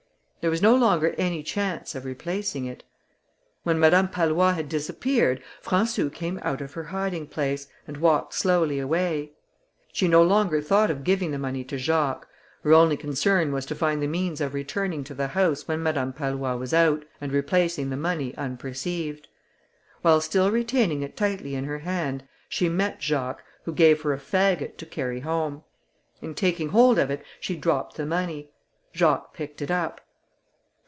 [0.41, 2.83] There was no longer any chance of replacing it.
[3.61, 8.79] When Madame Pallois had disappeared, Françou came out of her hiding place, and walked slowly
[8.79, 9.33] away.
[9.93, 12.27] She no longer thought of giving the money to Jacques,
[12.63, 16.11] her only concern was to find the means of returning to the house when Madame
[16.11, 19.27] Pallois was out, and replacing the money unperceived.
[20.01, 24.17] While still retaining it tightly in her hand, she met Jacques, who gave her a
[24.17, 25.63] faggot to carry home.
[26.19, 28.49] In taking hold of it she dropped the money;
[28.91, 30.01] Jacques picked it up.